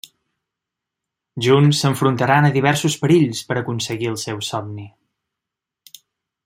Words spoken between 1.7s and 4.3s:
s'enfrontaran a diversos perills per a aconseguir el